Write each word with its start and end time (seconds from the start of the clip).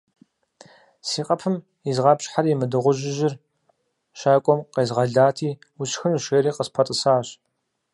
-Си 1.07 1.21
къэпым 1.27 1.55
изгъапщхьэри 1.89 2.57
мы 2.59 2.65
дыгъужьыжьыр 2.71 3.33
щакӏуэм 4.19 4.59
къезгъэлати, 4.73 5.57
«усшхынущ» 5.81 6.23
жери 6.29 6.51
къыспэтӏысащ. 6.55 7.27